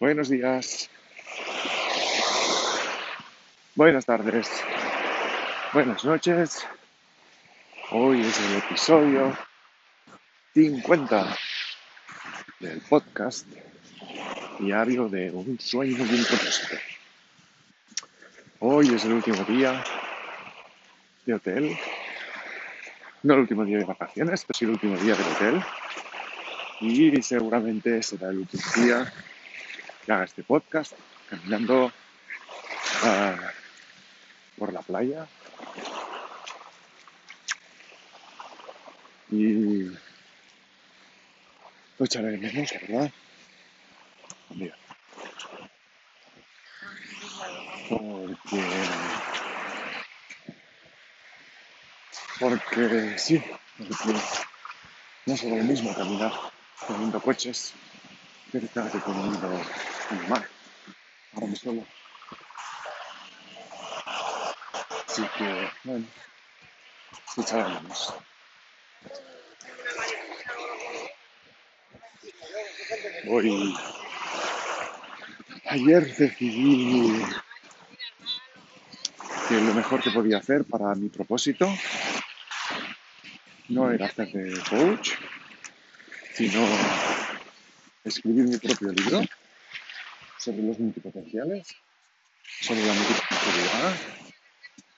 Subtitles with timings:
[0.00, 0.88] Buenos días.
[3.74, 4.48] Buenas tardes.
[5.72, 6.64] Buenas noches.
[7.90, 9.36] Hoy es el episodio
[10.54, 11.36] 50
[12.60, 13.48] del podcast
[14.60, 16.26] diario de un sueño de un.
[18.60, 19.82] Hoy es el último día
[21.26, 21.76] de hotel.
[23.24, 25.64] No el último día de vacaciones, pero sí el último día del hotel.
[26.82, 29.12] Y seguramente será el último día
[30.14, 30.92] haga este podcast
[31.28, 31.92] caminando
[33.04, 33.36] ah,
[34.56, 35.26] por la playa.
[39.30, 39.84] Y
[41.98, 43.12] lo echaré de menos, verdad.
[47.88, 48.62] Porque.
[52.40, 53.42] Porque sí,
[53.76, 54.20] porque
[55.26, 56.32] no es lo mismo caminar
[56.86, 57.74] teniendo coches
[58.50, 60.48] cerca de teniendo un mar.
[61.34, 61.84] Ahora me solo.
[65.06, 66.06] Así que, bueno.
[73.28, 73.74] Hoy,
[75.66, 77.22] ayer decidí
[79.48, 81.68] que lo mejor que podía hacer para mi propósito
[83.68, 85.12] no era hacer de coach,
[86.34, 86.60] sino
[88.08, 89.22] escribir mi propio libro
[90.38, 91.68] sobre los multipotenciales,
[92.60, 93.96] sobre la multipotencialidad,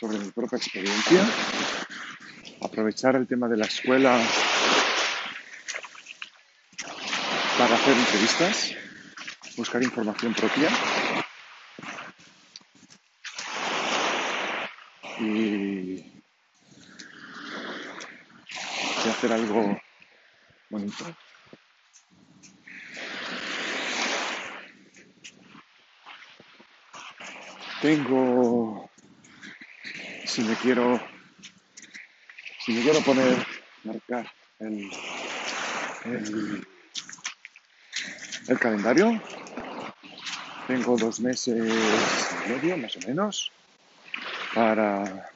[0.00, 1.26] sobre mi propia experiencia,
[2.60, 4.20] aprovechar el tema de la escuela
[7.58, 8.74] para hacer entrevistas,
[9.56, 10.68] buscar información propia
[15.20, 16.12] y,
[19.08, 19.80] hacer algo
[20.68, 21.25] bonito.
[27.80, 28.90] Tengo,
[30.24, 31.00] si me quiero,
[32.64, 33.46] si me quiero poner,
[33.84, 34.26] marcar
[34.58, 34.90] el,
[36.04, 36.66] el,
[38.48, 39.20] el calendario,
[40.66, 43.52] tengo dos meses y medio, más o menos,
[44.54, 45.30] para,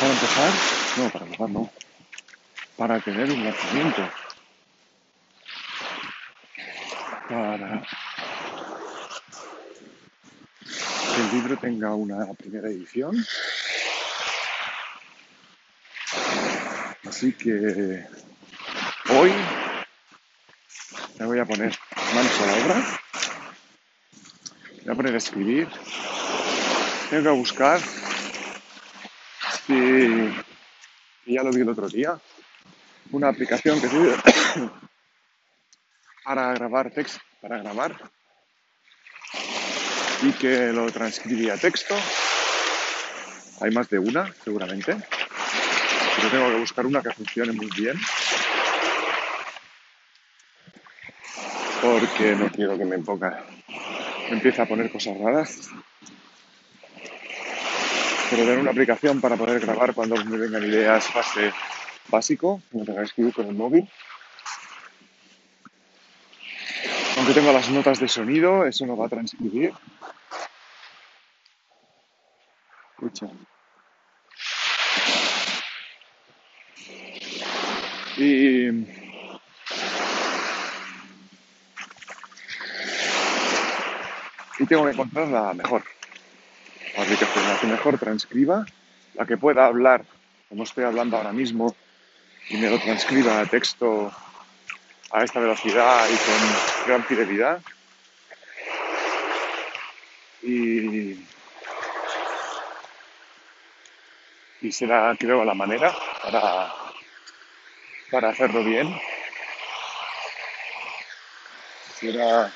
[0.00, 0.52] para empezar,
[0.96, 1.70] no, para empezar no,
[2.76, 4.10] para tener un lanzamiento,
[7.28, 7.82] para
[11.14, 13.24] que el libro tenga una primera edición.
[17.06, 18.04] Así que
[19.10, 19.32] hoy
[21.18, 21.78] me voy a poner
[22.14, 23.00] manos a la obra,
[24.82, 25.68] voy a poner a escribir,
[27.10, 27.80] tengo que buscar
[29.68, 32.18] y ya lo vi el otro día,
[33.12, 34.16] una aplicación que sirve
[36.24, 37.94] para grabar texto, para grabar
[40.22, 41.94] y que lo transcribía texto.
[43.60, 44.96] Hay más de una, seguramente.
[46.16, 47.98] Pero tengo que buscar una que funcione muy bien.
[51.82, 53.44] Porque no quiero que me ponga,
[54.30, 55.68] empiece a poner cosas raras.
[58.30, 61.52] Pero tener una aplicación para poder grabar cuando me vengan ideas base
[62.08, 63.88] básico, no tenga que con el móvil.
[67.34, 69.72] Tengo las notas de sonido, eso no va a transcribir.
[72.92, 73.26] Escucha.
[78.16, 78.70] Y
[84.66, 85.82] tengo que encontrar la mejor
[86.96, 88.64] aplicación, la que mejor transcriba,
[89.14, 90.04] la que pueda hablar
[90.48, 91.74] como estoy hablando ahora mismo
[92.48, 94.12] y me lo transcriba a texto
[95.14, 97.62] a esta velocidad y con gran fidelidad.
[100.42, 101.24] Y,
[104.60, 106.74] y será, creo, la manera para,
[108.10, 108.92] para hacerlo bien.
[112.00, 112.52] Será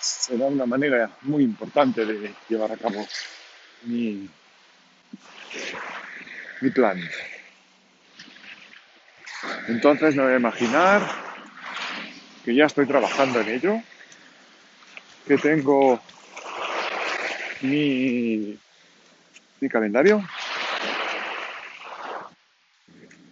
[0.00, 3.06] será una manera muy importante de llevar a cabo
[3.84, 4.28] mi,
[6.62, 6.98] mi plan.
[9.68, 11.02] Entonces me voy a imaginar
[12.44, 13.82] que ya estoy trabajando en ello,
[15.26, 16.00] que tengo
[17.62, 18.58] mi,
[19.60, 20.24] mi calendario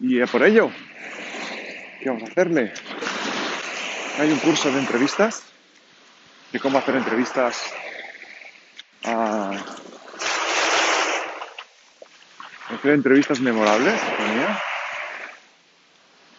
[0.00, 0.70] y por ello,
[2.02, 2.72] ¿qué vamos a hacerle?
[4.18, 5.44] Hay un curso de entrevistas,
[6.52, 7.74] de cómo hacer entrevistas
[9.04, 9.52] a
[12.80, 14.00] hacer entrevistas memorables,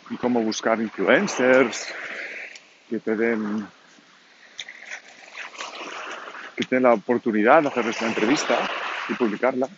[0.09, 1.87] y cómo buscar influencers
[2.89, 3.67] que te den
[6.55, 8.57] que te la oportunidad de hacerles una entrevista
[9.07, 9.69] y publicarla.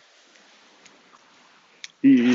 [2.02, 2.34] Y,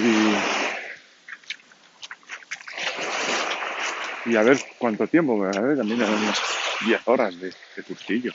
[4.26, 6.40] y a ver cuánto tiempo, a también eran unas
[6.86, 8.32] 10 horas de, de cursillo.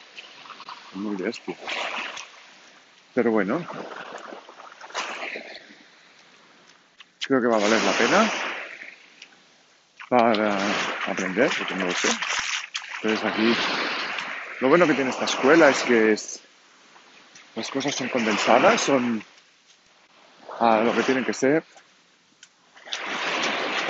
[0.96, 1.56] Muy bestia.
[3.14, 3.66] Pero bueno,
[7.26, 8.32] creo que va a valer la pena
[10.10, 10.58] para
[11.08, 12.10] aprender, porque no lo sé.
[13.02, 13.56] Entonces aquí,
[14.60, 16.16] lo bueno que tiene esta escuela es que
[17.56, 19.24] las cosas son condensadas, son
[20.60, 21.64] a lo que tienen que ser,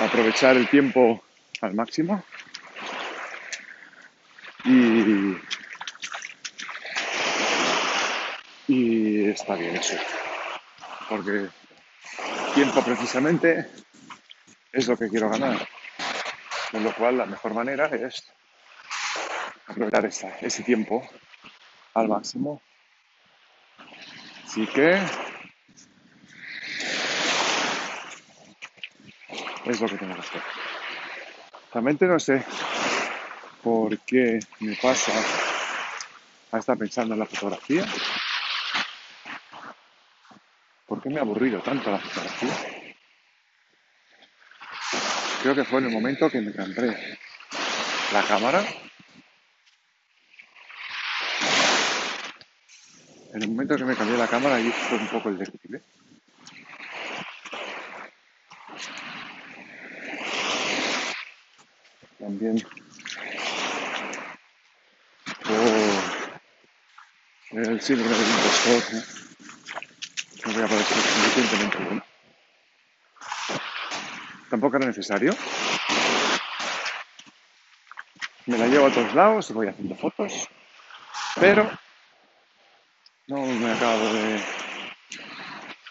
[0.00, 1.22] aprovechar el tiempo
[1.60, 2.24] al máximo
[4.64, 5.36] y,
[8.68, 9.96] y está bien eso,
[11.08, 11.48] porque
[12.54, 13.70] tiempo precisamente
[14.72, 15.66] es lo que quiero ganar.
[16.70, 18.24] Con lo cual la mejor manera es
[19.66, 21.06] aprovechar esa- ese tiempo
[21.94, 22.62] al máximo.
[24.44, 24.94] Así que
[29.66, 30.42] es lo que tengo que hacer.
[31.72, 32.44] Realmente no sé
[33.62, 35.12] por qué me pasa
[36.52, 37.84] a estar pensando en la fotografía.
[41.04, 42.56] ¿Por qué me ha aburrido tanto la fotografía?
[45.42, 47.18] Creo que fue en el momento que me compré
[48.10, 48.64] la cámara.
[53.34, 55.82] En el momento que me cambié la cámara, ahí fue un poco el declive.
[62.18, 62.66] También
[67.50, 69.23] por el síndrome del impostor, ¿no?
[70.44, 72.04] No voy a parecer suficientemente bueno.
[74.50, 75.34] Tampoco era necesario.
[78.46, 80.48] Me la llevo a todos lados, voy haciendo fotos,
[81.40, 81.70] pero
[83.26, 84.44] no me acabo de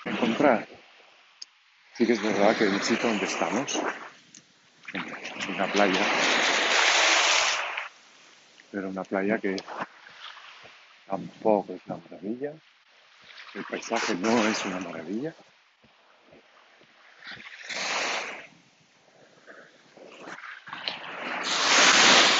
[0.06, 0.68] encontrar.
[1.94, 3.80] Sí que es verdad que el sitio donde estamos,
[4.94, 6.06] en una playa,
[8.72, 9.56] pero una playa que
[11.08, 12.54] tampoco es una maravilla.
[13.54, 15.36] El paisaje no es una maravilla.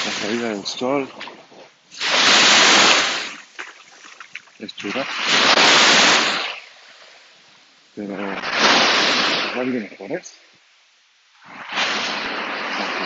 [0.04, 1.08] La salida del sol
[4.58, 5.06] es chula,
[7.94, 10.34] pero de mejores.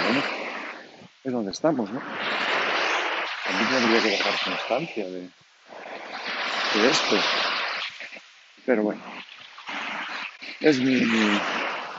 [0.04, 0.22] Bueno,
[1.24, 2.00] es donde estamos, ¿no?
[3.44, 5.30] También tendría que dejar constancia de
[6.88, 7.47] esto.
[8.68, 9.00] Pero bueno,
[10.60, 11.40] es mi, mi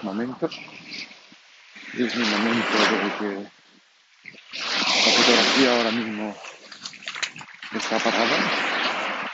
[0.04, 0.48] momento.
[1.98, 3.50] Es mi momento de que
[4.54, 6.36] la fotografía ahora mismo
[7.74, 9.32] está parada.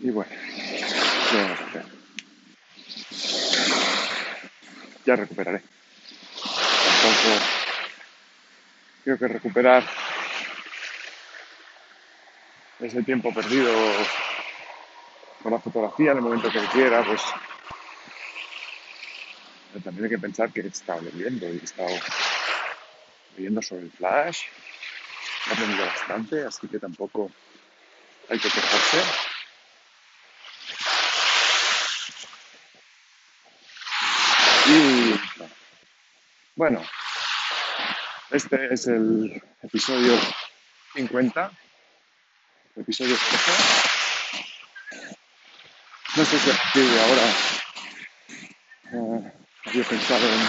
[0.00, 0.32] Y bueno.
[5.06, 5.62] Ya recuperaré.
[7.02, 7.44] Tampoco
[9.04, 9.84] creo que recuperar
[12.80, 13.70] ese tiempo perdido
[15.44, 17.20] con la fotografía en el momento que quiera, pues
[19.84, 21.94] también hay que pensar que he estado leyendo y he estado
[23.36, 24.44] leyendo sobre el flash,
[25.46, 27.30] he aprendido bastante, así que tampoco
[28.30, 29.02] hay que quejarse.
[34.66, 35.20] Y
[36.56, 36.82] bueno,
[38.30, 40.18] este es el episodio
[40.94, 41.52] 50,
[42.76, 44.03] el episodio 13.
[46.16, 47.26] No sé si a ahora
[48.92, 49.32] eh,
[49.64, 50.40] había pensado en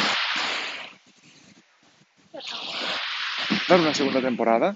[3.67, 4.75] dar una segunda temporada.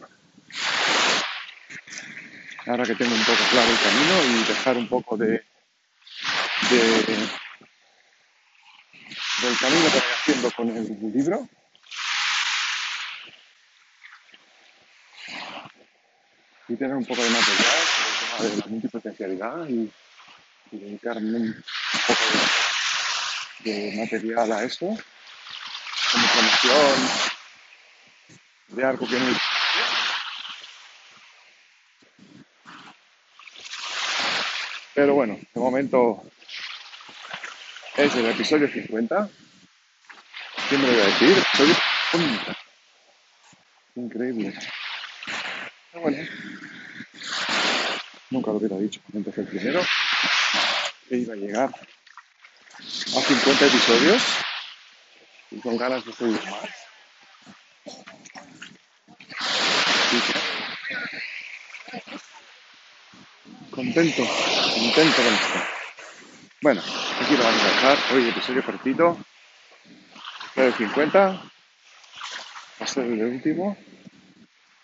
[2.65, 5.45] Ahora que tengo un poco claro el camino y dejar un poco de,
[6.71, 6.85] de
[9.41, 11.47] del camino que voy haciendo con el libro.
[16.67, 19.91] Y tener un poco de material sobre el tema de la multipotencialidad y,
[20.71, 21.63] y dedicarme un
[22.07, 22.21] poco
[23.63, 27.09] de, material a eso, como promoción
[28.69, 29.37] de algo que no
[34.93, 36.23] Pero bueno, de momento
[37.95, 39.29] es el episodio 50.
[40.69, 41.37] ¿Qué me voy a decir?
[41.37, 41.75] Episodio
[42.11, 42.57] 50.
[43.95, 44.53] Increíble.
[45.91, 46.17] Pero bueno,
[48.29, 49.81] nunca lo hubiera dicho empecé el primero,
[51.17, 54.23] iba a llegar a 50 episodios
[55.51, 56.69] y con ganas de seguir más.
[63.71, 64.23] Contento,
[64.75, 65.79] contento con esto.
[66.61, 66.81] Bueno,
[67.21, 67.97] aquí lo vamos a dejar.
[68.13, 69.17] Hoy episodio cortito.
[70.55, 71.19] de 50.
[71.19, 71.45] Va
[72.79, 73.77] a ser el último.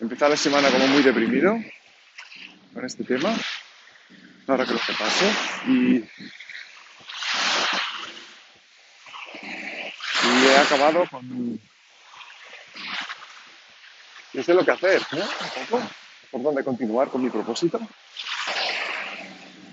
[0.00, 1.58] Empezar la semana como muy deprimido
[2.72, 3.34] con este tema.
[4.48, 5.32] Ahora que lo que pase.
[5.66, 6.04] Y,
[10.22, 11.60] y he acabado con.
[14.32, 15.02] No sé lo que hacer,
[15.68, 15.82] poco.
[16.30, 17.80] Por dónde continuar con mi propósito.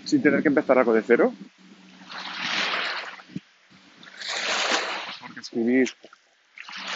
[0.05, 1.33] Sin tener que empezar algo de cero.
[5.19, 5.93] Porque escribir.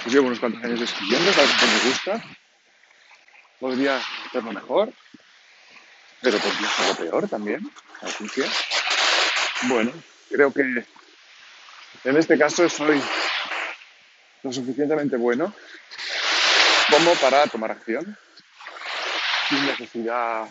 [0.03, 2.23] Pues llevo unos cuantos años escribiendo, es algo que me gusta.
[3.59, 4.93] Podría hacerlo mejor
[6.21, 7.71] pero podría lo peor también.
[8.01, 8.45] Así que,
[9.63, 9.91] bueno,
[10.29, 13.01] creo que en este caso soy
[14.43, 15.53] lo suficientemente bueno
[16.89, 18.17] como para tomar acción
[19.49, 20.47] sin necesidad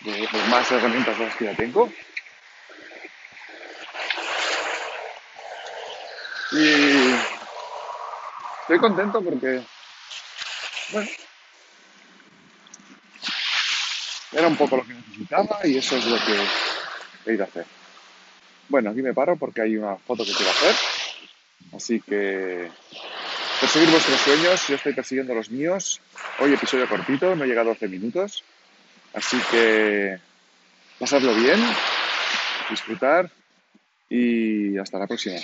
[0.00, 1.92] de, más herramientas de las que ya tengo.
[6.52, 7.14] Y
[8.60, 9.62] estoy contento porque,
[10.90, 11.08] bueno,
[14.42, 17.64] Era un poco lo que necesitaba y eso es lo que he ido a hacer.
[18.68, 20.74] Bueno, aquí me paro porque hay una foto que quiero hacer.
[21.76, 22.68] Así que
[23.60, 26.00] perseguir vuestros sueños, yo estoy persiguiendo los míos.
[26.40, 28.42] Hoy episodio cortito, no llega a 12 minutos.
[29.14, 30.18] Así que
[30.98, 31.60] pasadlo bien,
[32.68, 33.30] disfrutar
[34.10, 35.36] y hasta la próxima.